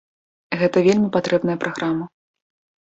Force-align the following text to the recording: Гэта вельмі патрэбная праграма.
Гэта 0.61 0.77
вельмі 0.87 1.11
патрэбная 1.19 1.59
праграма. 1.67 2.05